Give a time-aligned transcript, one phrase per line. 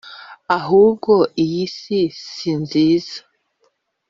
[0.57, 1.13] Ahubwo
[1.43, 1.99] iyi si
[2.31, 3.17] si nziza!